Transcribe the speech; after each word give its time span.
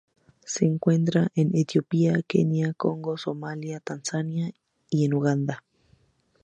Se 0.43 0.65
encuentra 0.65 1.29
en 1.35 1.55
Etiopía, 1.55 2.23
Kenia, 2.27 2.73
Congo, 2.73 3.19
Somalia, 3.19 3.81
Tanzania 3.81 4.51
y 4.89 5.05
en 5.05 5.13
Uganda. 5.13 5.63